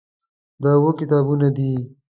دا 0.61 0.69
اووه 0.77 0.91
کتابونه 0.99 1.47
دي. 1.57 1.71